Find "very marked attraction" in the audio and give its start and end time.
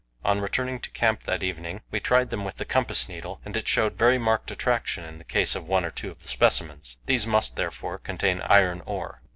3.99-5.03